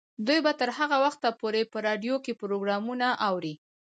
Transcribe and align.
دوی 0.25 0.39
به 0.45 0.51
تر 0.59 0.69
هغه 0.77 0.97
وخته 1.05 1.27
پورې 1.39 1.61
په 1.71 1.77
راډیو 1.87 2.15
کې 2.25 2.39
پروګرامونه 2.41 3.07
اوري. 3.27 3.53